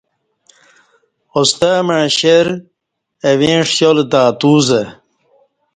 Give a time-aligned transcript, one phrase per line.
[1.35, 2.59] اوستہ مع شیر ہ
[3.27, 4.81] اویں ݜیالہ تہ اتو زہ